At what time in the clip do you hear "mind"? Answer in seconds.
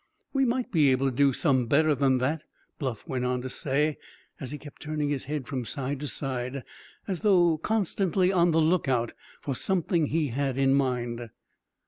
10.73-11.29